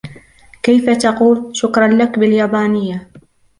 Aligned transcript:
كيف 0.63 0.89
تقول" 0.89 1.49
شكراً 1.55 1.87
لك" 1.87 2.19
باليابانية؟ 2.19 3.09